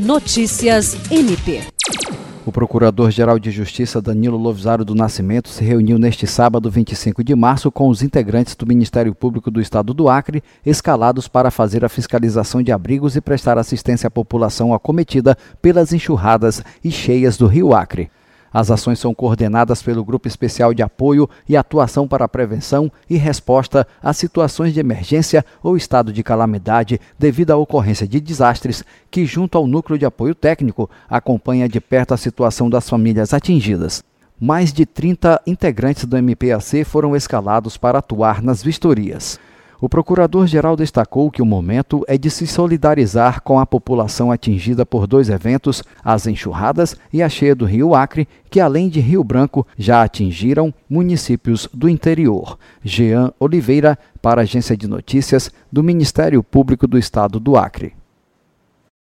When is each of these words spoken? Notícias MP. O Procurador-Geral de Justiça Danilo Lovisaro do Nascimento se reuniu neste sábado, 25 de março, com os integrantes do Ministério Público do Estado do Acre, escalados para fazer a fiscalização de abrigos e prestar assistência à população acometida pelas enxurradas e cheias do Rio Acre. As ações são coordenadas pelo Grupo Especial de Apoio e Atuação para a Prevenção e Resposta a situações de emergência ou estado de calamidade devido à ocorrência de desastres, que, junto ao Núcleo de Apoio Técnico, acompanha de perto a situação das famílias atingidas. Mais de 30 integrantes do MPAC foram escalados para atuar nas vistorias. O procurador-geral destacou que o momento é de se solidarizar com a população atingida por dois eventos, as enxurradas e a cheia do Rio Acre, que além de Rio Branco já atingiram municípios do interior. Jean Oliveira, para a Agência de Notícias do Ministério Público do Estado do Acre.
Notícias 0.00 0.96
MP. 1.10 1.60
O 2.46 2.50
Procurador-Geral 2.50 3.38
de 3.38 3.50
Justiça 3.50 4.00
Danilo 4.00 4.38
Lovisaro 4.38 4.82
do 4.82 4.94
Nascimento 4.94 5.50
se 5.50 5.62
reuniu 5.62 5.98
neste 5.98 6.26
sábado, 6.26 6.70
25 6.70 7.22
de 7.22 7.34
março, 7.34 7.70
com 7.70 7.86
os 7.86 8.02
integrantes 8.02 8.56
do 8.56 8.66
Ministério 8.66 9.14
Público 9.14 9.50
do 9.50 9.60
Estado 9.60 9.92
do 9.92 10.08
Acre, 10.08 10.42
escalados 10.64 11.28
para 11.28 11.50
fazer 11.50 11.84
a 11.84 11.88
fiscalização 11.90 12.62
de 12.62 12.72
abrigos 12.72 13.14
e 13.14 13.20
prestar 13.20 13.58
assistência 13.58 14.08
à 14.08 14.10
população 14.10 14.72
acometida 14.72 15.36
pelas 15.60 15.92
enxurradas 15.92 16.62
e 16.82 16.90
cheias 16.90 17.36
do 17.36 17.46
Rio 17.46 17.74
Acre. 17.74 18.10
As 18.52 18.70
ações 18.70 18.98
são 18.98 19.14
coordenadas 19.14 19.82
pelo 19.82 20.04
Grupo 20.04 20.26
Especial 20.26 20.74
de 20.74 20.82
Apoio 20.82 21.30
e 21.48 21.56
Atuação 21.56 22.08
para 22.08 22.24
a 22.24 22.28
Prevenção 22.28 22.90
e 23.08 23.16
Resposta 23.16 23.86
a 24.02 24.12
situações 24.12 24.74
de 24.74 24.80
emergência 24.80 25.44
ou 25.62 25.76
estado 25.76 26.12
de 26.12 26.22
calamidade 26.22 27.00
devido 27.18 27.52
à 27.52 27.56
ocorrência 27.56 28.08
de 28.08 28.20
desastres, 28.20 28.84
que, 29.10 29.24
junto 29.24 29.56
ao 29.56 29.66
Núcleo 29.66 29.98
de 29.98 30.04
Apoio 30.04 30.34
Técnico, 30.34 30.90
acompanha 31.08 31.68
de 31.68 31.80
perto 31.80 32.12
a 32.12 32.16
situação 32.16 32.68
das 32.68 32.88
famílias 32.88 33.32
atingidas. 33.32 34.02
Mais 34.40 34.72
de 34.72 34.86
30 34.86 35.42
integrantes 35.46 36.04
do 36.06 36.16
MPAC 36.16 36.82
foram 36.84 37.14
escalados 37.14 37.76
para 37.76 37.98
atuar 37.98 38.42
nas 38.42 38.62
vistorias. 38.62 39.38
O 39.80 39.88
procurador-geral 39.88 40.76
destacou 40.76 41.30
que 41.30 41.40
o 41.40 41.46
momento 41.46 42.04
é 42.06 42.18
de 42.18 42.30
se 42.30 42.46
solidarizar 42.46 43.40
com 43.40 43.58
a 43.58 43.64
população 43.64 44.30
atingida 44.30 44.84
por 44.84 45.06
dois 45.06 45.30
eventos, 45.30 45.82
as 46.04 46.26
enxurradas 46.26 46.94
e 47.10 47.22
a 47.22 47.28
cheia 47.30 47.54
do 47.54 47.64
Rio 47.64 47.94
Acre, 47.94 48.28
que 48.50 48.60
além 48.60 48.90
de 48.90 49.00
Rio 49.00 49.24
Branco 49.24 49.66
já 49.78 50.02
atingiram 50.02 50.74
municípios 50.88 51.66
do 51.72 51.88
interior. 51.88 52.58
Jean 52.84 53.32
Oliveira, 53.40 53.98
para 54.20 54.42
a 54.42 54.44
Agência 54.44 54.76
de 54.76 54.86
Notícias 54.86 55.50
do 55.72 55.82
Ministério 55.82 56.42
Público 56.42 56.86
do 56.86 56.98
Estado 56.98 57.40
do 57.40 57.56
Acre. 57.56 57.99